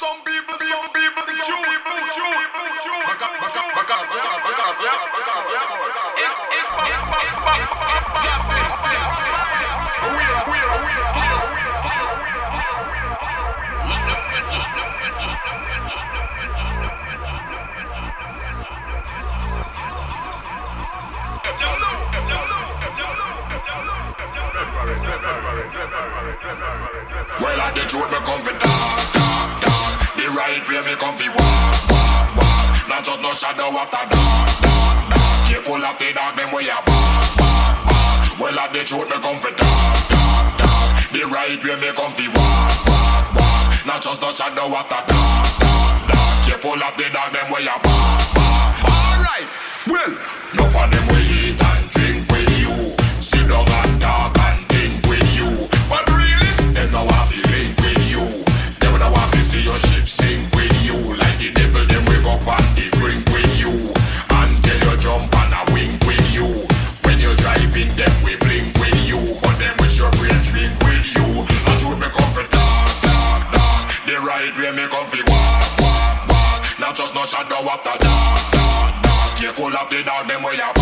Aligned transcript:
some 0.00 0.16
people, 0.24 0.56
people, 0.56 0.88
people, 0.94 1.22
the 1.28 1.32
Jew, 1.44 1.60
Jew, 2.16 2.32
Jew. 2.48 2.60
Well, 27.40 27.60
I 27.60 27.72
did 27.74 27.92
you 27.92 28.00
me 28.00 28.18
come 28.24 28.42
for 28.42 29.69
right 30.34 30.62
way, 30.68 30.80
me 30.82 30.94
come 30.96 31.16
fi 31.16 31.28
walk, 31.28 31.90
walk, 31.90 32.36
walk. 32.36 32.88
Not 32.88 33.04
just 33.04 33.22
no 33.22 33.32
shadow 33.32 33.70
after 33.74 34.04
dark, 34.10 34.60
dark, 34.62 35.10
dark. 35.10 35.46
Careful 35.48 35.82
of 35.82 35.98
the 35.98 36.12
dark, 36.12 36.36
them 36.36 36.52
way 36.52 36.68
a 36.70 36.78
bark, 36.82 37.30
bark, 37.38 37.78
bark. 37.86 38.38
Well, 38.38 38.58
at 38.58 38.72
the 38.72 38.84
truth, 38.84 39.08
me 39.10 39.18
come 39.20 39.38
fi 39.42 39.50
dark, 39.54 40.08
dark, 40.08 40.58
dark. 40.58 41.10
The 41.12 41.22
right 41.26 41.60
way, 41.62 41.76
me 41.80 41.90
come 41.94 42.12
fi 42.12 42.26
walk, 42.28 42.78
walk, 42.86 43.34
walk. 43.34 43.86
Not 43.86 44.02
just 44.02 44.22
no 44.22 44.30
shadow 44.30 44.70
after 44.74 45.00
dark, 45.08 45.50
dark, 45.58 46.00
dark. 46.10 46.46
Careful 46.46 46.78
of 46.78 46.94
the 46.96 47.06
dark, 47.10 47.30
them 47.32 47.48
way 47.50 47.66
a 47.66 47.76
bark, 47.80 48.26
bark, 48.34 48.74
bark. 48.82 49.00
Alright, 49.14 49.48
well, 49.86 50.12
no 50.54 50.64
for 50.70 50.86
them 50.86 51.04
we 51.10 51.20
eat 51.26 51.58
and 51.58 51.82
drink 51.90 52.22
with 52.30 52.50
you. 52.58 52.74
Sit 53.18 53.48
down 53.48 53.66
and 53.66 54.00
talk. 54.00 54.39
full 79.60 79.76
of 79.76 79.90
the 79.90 80.02
dog, 80.02 80.26
them 80.26 80.42
way 80.42 80.58
up. 80.62 80.79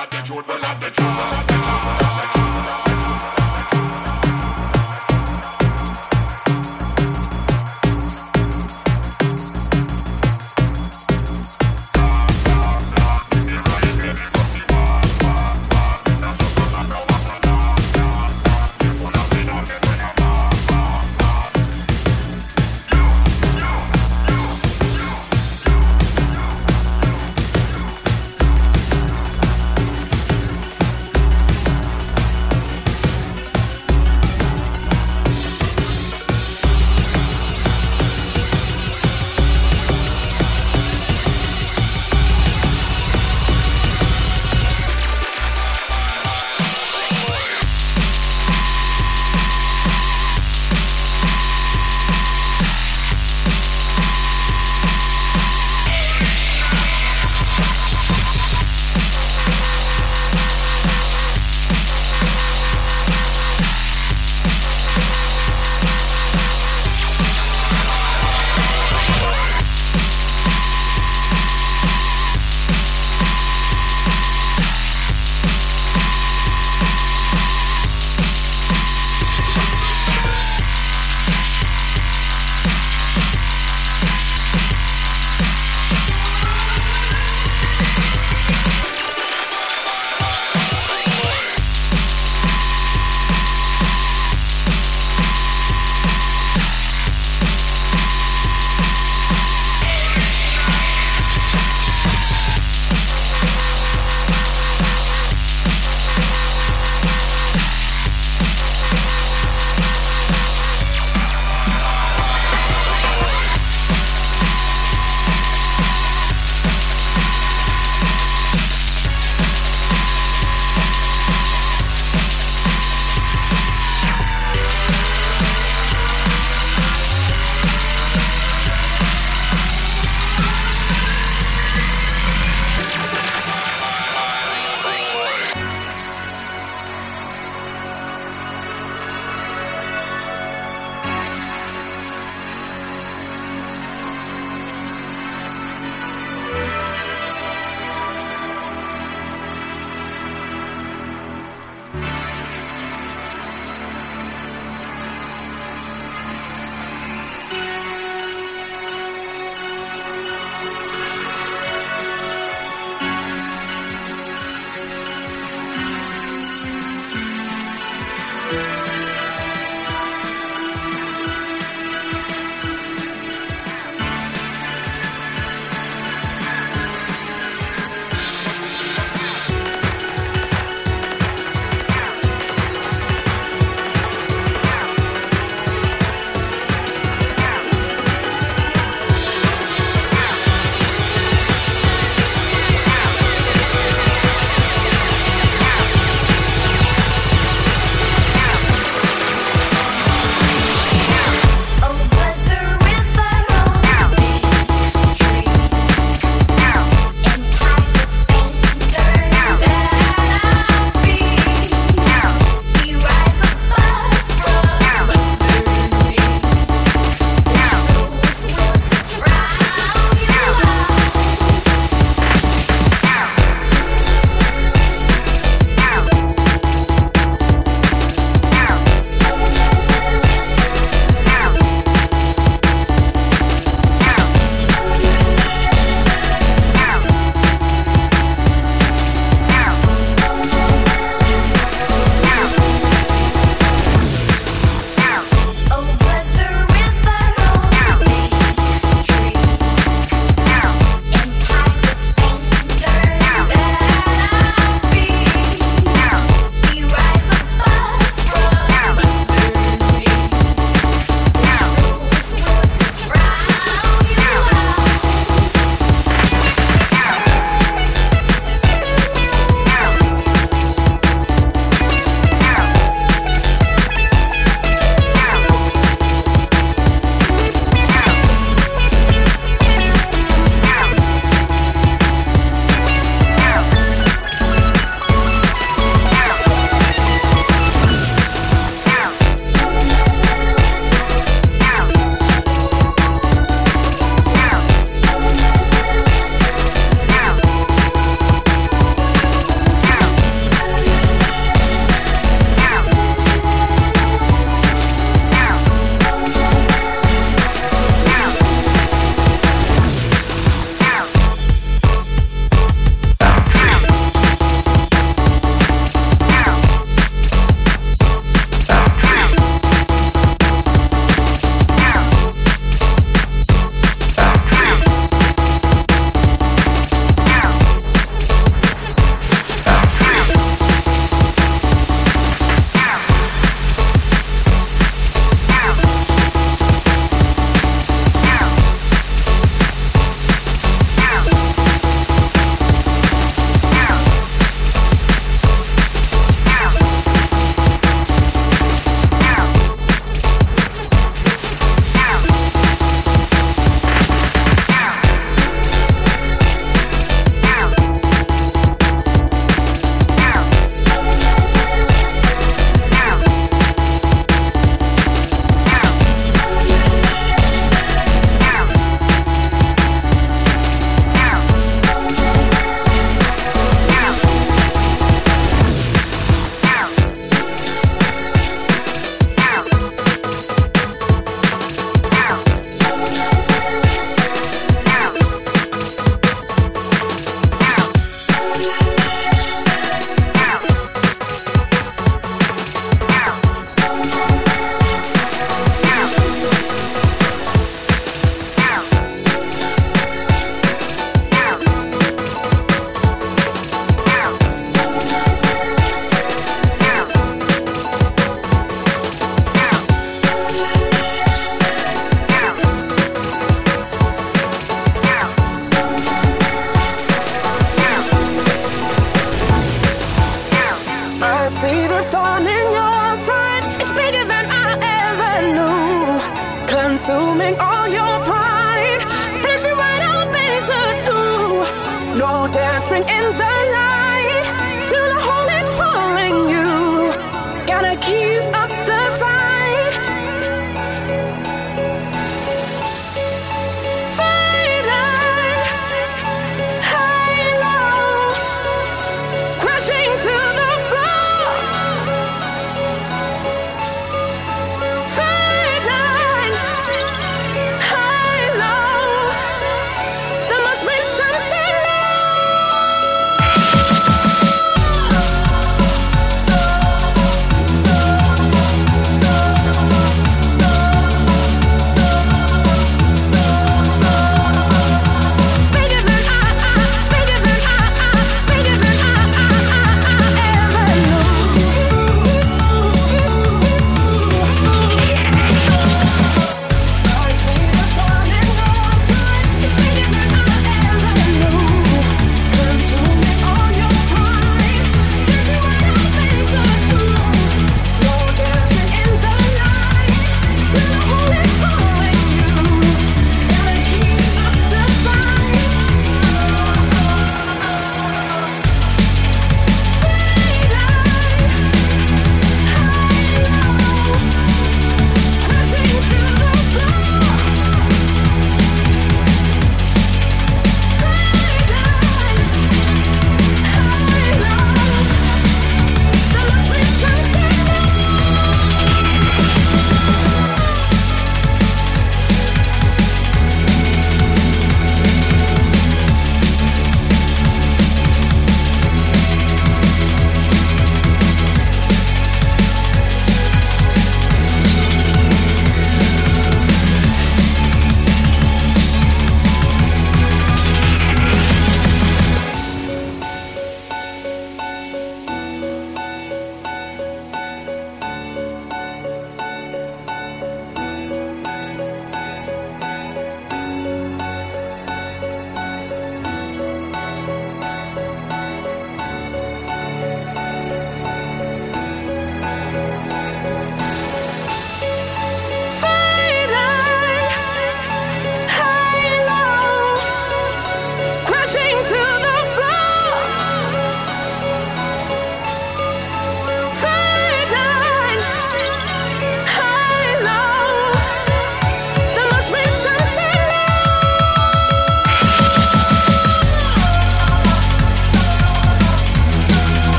love 0.00 0.10
the 0.10 0.16
truth, 0.22 0.48
we 0.48 0.54
love 0.54 0.80
the 0.80 0.90
truth. 0.90 1.49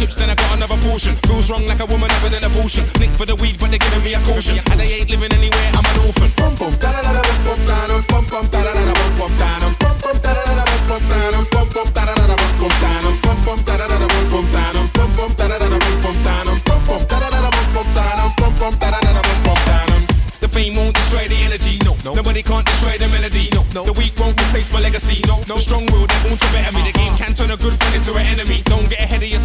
chips, 0.00 0.16
then 0.16 0.30
I 0.30 0.34
got 0.34 0.56
another 0.56 0.80
portion. 0.88 1.14
Feels 1.28 1.50
wrong 1.50 1.66
like 1.68 1.80
a 1.80 1.86
woman 1.86 2.08
having 2.08 2.32
an 2.32 2.44
abortion. 2.44 2.84
Nick 2.98 3.12
for 3.20 3.26
the 3.28 3.36
weed, 3.36 3.60
but 3.60 3.68
they're 3.68 3.84
giving 3.84 4.00
me 4.00 4.16
a 4.16 4.20
caution. 4.24 4.56
And 4.72 4.80
they 4.80 4.88
ain't 4.96 5.10
living 5.12 5.32
anywhere, 5.36 5.68
I'm 5.76 5.84
an 5.84 5.96
orphan. 6.08 6.32
Bum 6.40 6.56
bum 6.56 6.72
da 6.80 6.88
da 6.88 7.00
da 7.04 7.20
bum 7.20 7.36
bum 7.44 7.60
da 7.68 7.76
dum 7.84 8.00
bum 8.08 8.24
bum 8.32 8.46
da 8.48 8.60
da 8.64 8.72
da 8.72 8.92
bum 8.96 9.12
bum 9.20 9.32
da 9.36 9.48
dum 9.60 9.74
bum 9.76 9.96
bum 10.00 10.16
da 10.24 10.32
da 10.32 10.52
da 10.56 10.64
bum 10.64 10.82
bum 10.88 11.04
da 11.12 11.28
dum 11.28 11.44
bum 11.52 11.68
bum 11.68 11.88
da 11.92 12.02
da 12.08 12.14
da 12.16 12.36
bum 12.40 12.54
bum 12.60 12.74
da 12.80 13.02
dum 13.04 13.16
bum 13.20 13.38
bum 13.44 13.60
da 13.60 13.74
da 13.76 13.86
da 13.90 14.08
bum 14.08 14.24
bum 14.32 14.46
da 14.48 14.64
dum 14.72 14.88
bum 14.96 15.10
bum 15.16 15.30
da 15.36 15.44
da 15.50 15.56
da 15.60 15.68
bum 15.68 15.96
bum 16.00 16.16
da 16.24 16.34
dum 16.48 16.56
bum 16.64 16.80
bum 16.88 17.02
da 17.10 17.16
da 17.20 17.28
da 17.28 17.50
bum 17.52 17.66
bum 17.74 17.88
da 17.92 18.04
dum 18.16 18.30
bum 18.40 18.52
bum 18.56 18.74
da 18.80 18.88
da 18.88 19.00
da 19.04 19.22
bum 19.28 19.38
bum 19.44 19.60
da 19.68 19.78
dum. 19.90 20.02
The 20.40 20.48
fame 20.48 20.74
won't 20.80 20.94
destroy 20.96 21.28
the 21.28 21.36
energy, 21.44 21.76
no. 21.84 21.92
Nobody 22.14 22.42
can't 22.42 22.64
destroy 22.64 22.96
the 22.96 23.08
melody, 23.12 23.52
no. 23.52 23.84
The 23.84 23.92
weak 24.00 24.16
won't 24.18 24.32
replace 24.40 24.72
my 24.72 24.80
legacy, 24.80 25.20
no. 25.28 25.36
Strong 25.60 25.86
will 25.92 26.06
that 26.08 26.24
won't 26.24 26.40
better 26.40 26.72
me. 26.72 26.82
The 26.88 26.92
game 26.96 27.12
uh-huh. 27.12 27.24
can 27.24 27.34
turn 27.34 27.50
a 27.50 27.56
good 27.60 27.74
friend 27.76 27.94
into 27.94 28.14
an 28.14 28.24
enemy. 28.26 28.62
Don't 28.64 28.88
get 28.88 29.00
ahead 29.04 29.22
of 29.22 29.28
yourself. 29.28 29.39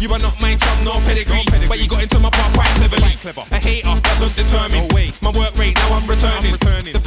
You 0.00 0.08
are 0.12 0.18
not 0.20 0.40
my 0.40 0.54
job, 0.54 0.84
no 0.84 0.92
pedigree. 1.00 1.38
No 1.38 1.42
pedigree. 1.50 1.68
But 1.68 1.80
you 1.80 1.88
got 1.88 2.02
into 2.04 2.20
my 2.20 2.30
path 2.30 2.54
quite 2.54 2.70
cleverly. 2.78 3.00
Quite 3.02 3.20
clever. 3.20 3.44
A 3.50 3.58
hater 3.58 4.00
doesn't 4.00 4.36
determine. 4.36 4.86
No 4.86 4.94
way. 4.94 5.10
My 5.20 5.32
work 5.34 5.56
rate 5.58 5.74
now 5.74 5.90
I'm 5.90 6.06
returning. 6.06 6.46
I'm 6.46 6.52
returning. 6.52 6.97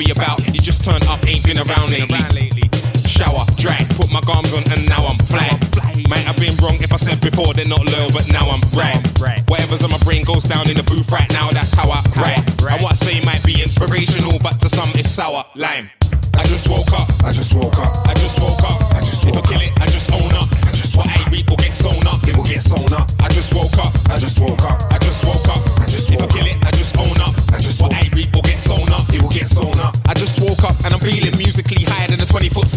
be 0.00 0.10
about. 0.10 0.40
You 0.46 0.60
just 0.60 0.84
turn 0.84 1.00
up, 1.08 1.20
ain't 1.28 1.44
been 1.44 1.58
around 1.58 1.90
lately. 1.90 2.64
Shower, 3.04 3.44
drag, 3.56 3.84
put 3.96 4.10
my 4.10 4.20
gums 4.22 4.52
on, 4.52 4.64
and 4.72 4.88
now 4.88 5.04
I'm 5.04 5.18
flat. 5.28 5.52
Might 6.08 6.24
have 6.24 6.38
been 6.40 6.56
wrong 6.56 6.80
if 6.80 6.92
I 6.92 6.96
said 6.96 7.20
before 7.20 7.52
they're 7.52 7.68
not 7.68 7.84
loyal, 7.92 8.10
but 8.10 8.26
now 8.32 8.48
I'm 8.48 8.62
right. 8.72 8.96
Whatever's 9.48 9.84
on 9.84 9.90
my 9.90 9.98
brain 9.98 10.24
goes 10.24 10.44
down 10.44 10.68
in 10.70 10.76
the 10.76 10.82
booth 10.84 11.10
right 11.12 11.30
now, 11.32 11.50
that's 11.50 11.74
how 11.74 11.90
I 11.90 12.00
write. 12.16 12.40
And 12.64 12.82
what 12.82 12.92
I 12.92 12.94
say 12.94 13.20
might 13.24 13.44
be 13.44 13.62
inspirational, 13.62 14.38
but 14.40 14.58
to 14.60 14.68
some 14.68 14.90
it's 14.94 15.10
sour 15.10 15.44
lime. 15.54 15.90
I 16.34 16.44
just 16.44 16.68
woke 16.68 16.92
up. 16.92 17.08
I 17.22 17.32
just 17.32 17.52
woke 17.52 17.78
up. 17.78 18.08
I 18.08 18.14
just 18.14 18.40
woke 18.40 18.62
up. 18.62 18.80
I 18.94 19.00
just 19.00 19.24
woke 19.24 19.36
if 19.36 19.44
I 19.44 19.48
kill 19.52 19.60
it, 19.60 19.72
I 19.80 19.86
just 19.86 20.10
own 20.12 20.32
up. 20.32 20.48
I 20.64 20.72
just 20.72 20.96
what 20.96 21.06
I 21.06 21.30
read 21.30 21.48
will 21.50 21.56
get 21.56 21.74
sewn 21.74 22.06
up. 22.06 22.26
It 22.26 22.36
will 22.36 22.44
get 22.44 22.62
sewn 22.62 22.92
up. 22.92 23.10
I 23.20 23.28
just 23.28 23.52
woke 23.52 23.76
up. 23.76 23.92
I 24.08 24.18
just 24.18 24.40
woke 24.40 24.62
up. 24.62 24.89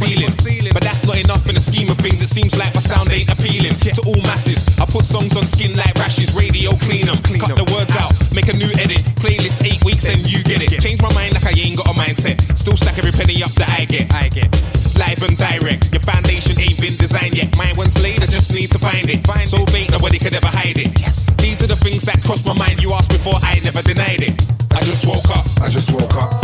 ceiling. 0.08 0.74
But 0.74 0.84
that's 0.84 1.06
not 1.06 1.18
enough 1.18 1.48
in 1.48 1.56
the 1.56 1.62
scheme 1.62 1.90
of 1.90 1.98
things. 1.98 2.22
It 2.22 2.30
seems 2.30 2.58
like 2.58 2.74
my 2.74 2.82
sound 2.82 3.12
ain't 3.12 3.30
appealing 3.30 3.76
to 3.80 4.02
all 4.06 4.22
masses. 4.28 4.60
I 4.80 4.86
put 4.86 5.06
songs 5.06 5.36
on 5.36 5.46
skin 5.46 5.76
like 5.76 5.96
rashes, 5.96 6.34
radio 6.36 6.72
clean 6.84 7.08
them, 7.08 7.18
cut 7.40 7.56
the 7.56 7.68
words 7.72 7.96
out, 7.96 8.12
make 8.34 8.48
a 8.48 8.54
new 8.54 8.70
edit. 8.80 9.00
Playlist 9.20 9.64
eight 9.64 9.84
weeks, 9.84 10.04
then 10.04 10.20
you 10.26 10.44
get 10.44 10.62
it. 10.62 10.82
Change 10.82 11.02
my 11.02 11.14
mind 11.14 11.34
like 11.34 11.46
I 11.46 11.54
ain't 11.56 11.78
got 11.78 11.88
a 11.88 11.96
mindset. 11.96 12.40
Still 12.58 12.78
stack 12.78 12.98
every 12.98 13.12
penny 13.12 13.44
up 13.44 13.52
that 13.54 13.70
I 13.70 13.86
get. 13.86 14.14
I 14.14 14.30
get 14.30 14.52
live 14.98 15.22
and 15.24 15.38
direct. 15.38 15.92
Your 15.92 16.02
foundation 16.02 16.60
ain't 16.60 16.80
been 16.80 16.96
designed 16.98 17.36
yet. 17.36 17.56
Mine 17.58 17.76
one's 17.78 18.02
laid, 18.02 18.22
I 18.22 18.28
just 18.28 18.52
need 18.52 18.72
to 18.72 18.80
find 18.80 19.10
it. 19.10 19.26
Find 19.26 19.48
so 19.48 19.66
bait, 19.72 19.92
nobody 19.92 20.20
could 20.20 20.34
ever 20.34 20.48
hide 20.48 20.78
it. 20.78 20.94
These 21.38 21.62
are 21.64 21.68
the 21.68 21.76
things 21.76 22.04
that 22.04 22.22
cross 22.24 22.46
my 22.46 22.54
mind. 22.54 22.82
You 22.82 22.94
asked 22.94 23.10
before, 23.10 23.36
I 23.42 23.60
never 23.64 23.82
denied 23.82 24.22
it. 24.22 24.34
I 24.72 24.82
just 24.82 25.06
woke 25.06 25.30
up. 25.30 25.46
I 25.62 25.70
just 25.70 25.92
woke 25.92 26.16
up. 26.16 26.43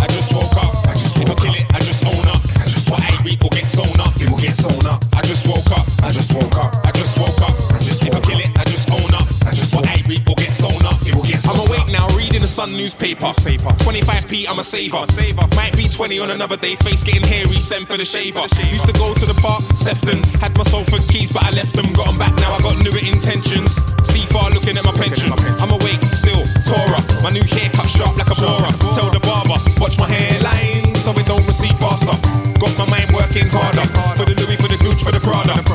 Newspaper. 12.72 13.32
25p, 13.86 14.47
I'm 14.47 14.59
a 14.59 14.63
saver. 14.63 15.05
saver. 15.11 15.47
Might 15.55 15.76
be 15.76 15.88
20 15.88 16.20
on 16.20 16.32
another 16.32 16.57
day, 16.57 16.76
face 16.76 17.03
getting 17.03 17.24
hairy, 17.24 17.59
send 17.59 17.88
for 17.88 17.97
the 17.97 18.05
shaver. 18.05 18.45
Used 18.72 18.86
to 18.86 18.93
go 18.93 19.13
to 19.13 19.26
the 19.26 19.38
park, 19.41 19.63
Sefton, 19.76 20.24
had 20.39 20.55
my 20.57 20.63
Salford 20.63 21.01
keys, 21.09 21.32
but 21.32 21.43
I 21.43 21.51
left 21.51 21.74
them, 21.76 21.91
got 21.93 22.07
them 22.07 22.17
back, 22.17 22.36
now 22.38 22.53
I 22.53 22.61
got 22.61 22.78
newer 22.84 22.99
intentions. 22.99 23.76
See 24.03 24.26
far 24.34 24.49
looking 24.51 24.78
at 24.78 24.86
my 24.86 24.93
pension. 24.93 25.32
I'm 25.32 25.72
awake, 25.72 26.01
still, 26.13 26.43
Torah. 26.65 27.01
My 27.22 27.30
new 27.30 27.43
haircut 27.43 27.89
sharp 27.89 28.17
like 28.17 28.32
a 28.32 28.36
borer. 28.36 28.74
Tell 28.95 29.09
the 29.09 29.20
barber, 29.22 29.59
watch 29.80 29.97
my 29.97 30.07
hairline, 30.07 30.95
so 30.95 31.11
it 31.11 31.26
don't 31.26 31.45
recede 31.45 31.78
faster. 31.78 32.15
Got 32.59 32.74
my 32.78 32.88
mind 32.89 33.11
working 33.11 33.47
harder. 33.47 33.86
For 34.17 34.26
the 34.26 34.36
Louis, 34.36 34.57
for 34.57 34.67
the 34.67 34.80
Gooch, 34.84 35.03
for 35.03 35.11
the 35.11 35.20
Prada. 35.20 35.68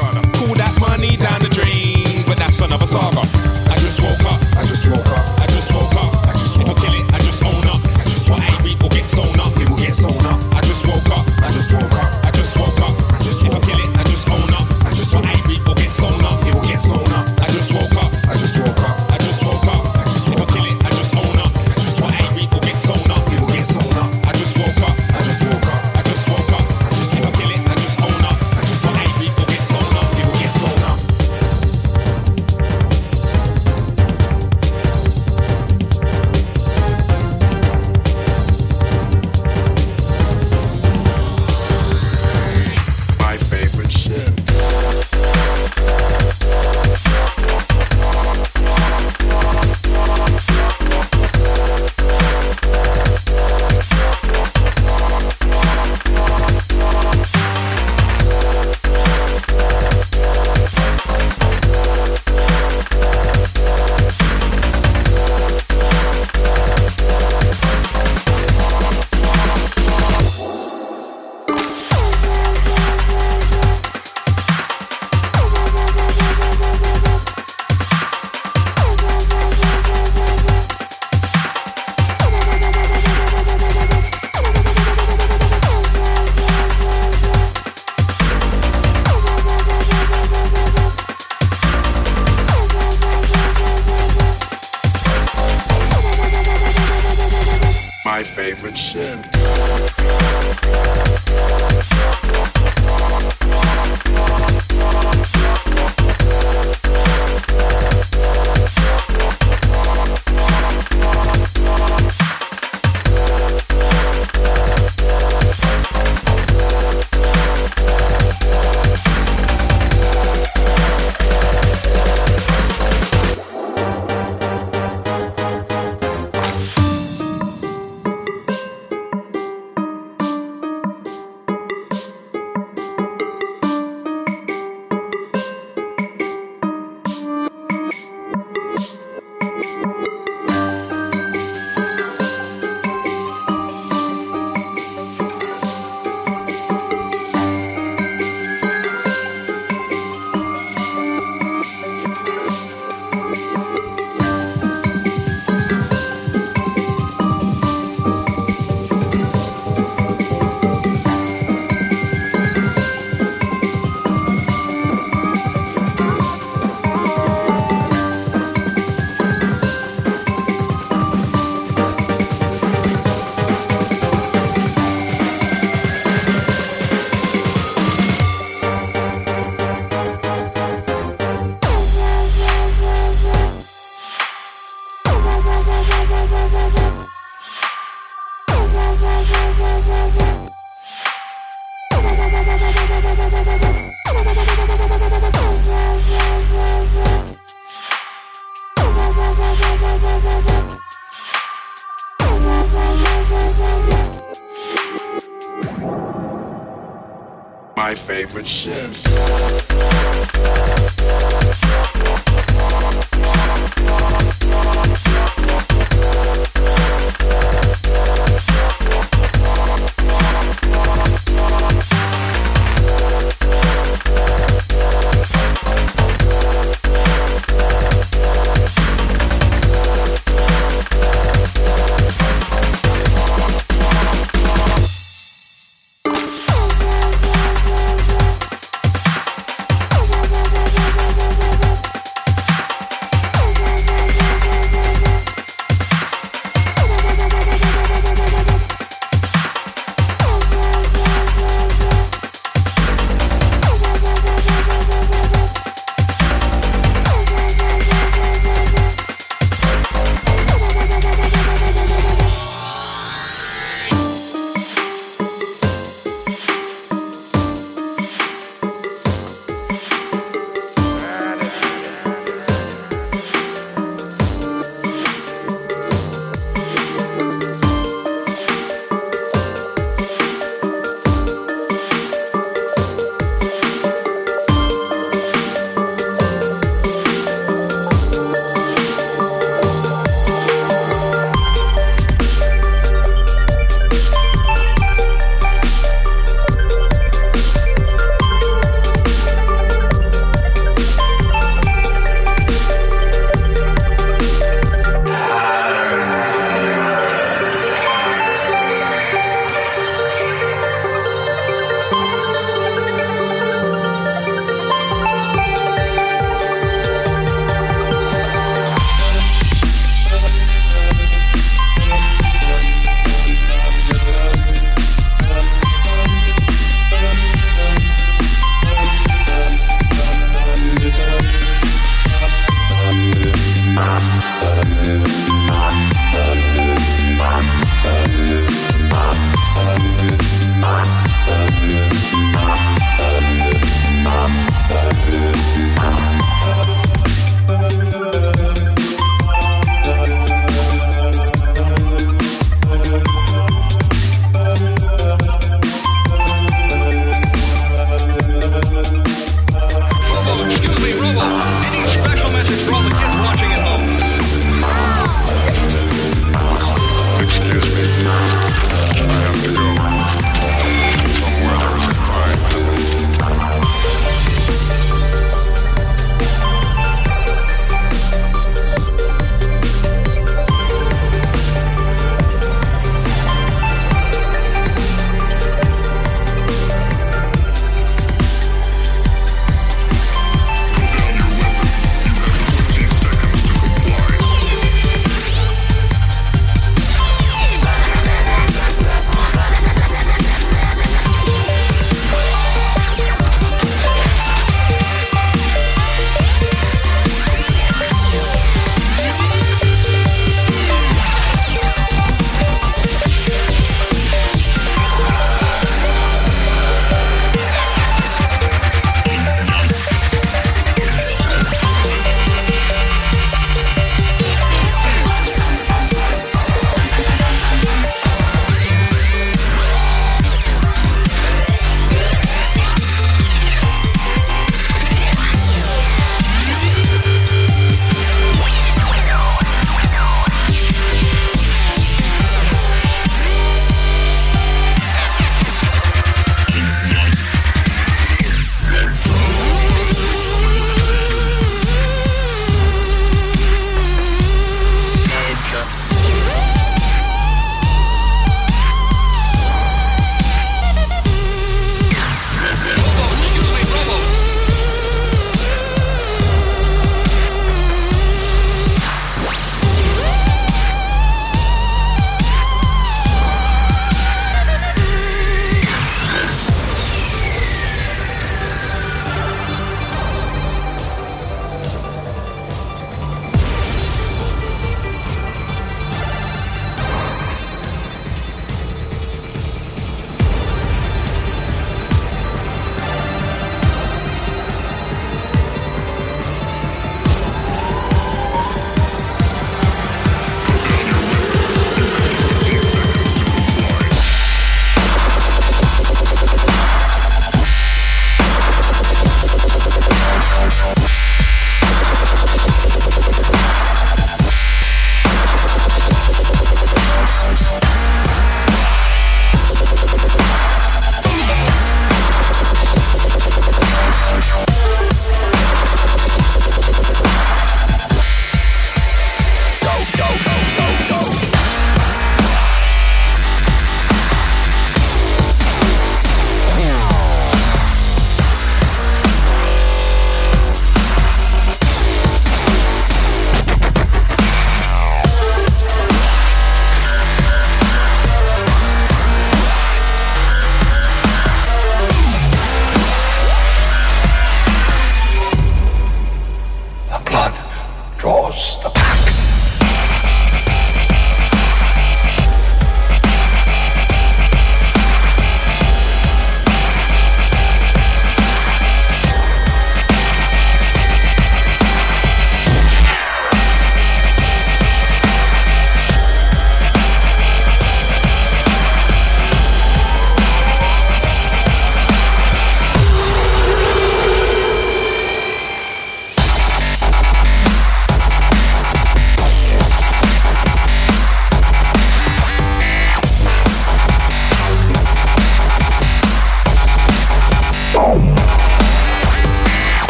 Shit. 208.47 209.04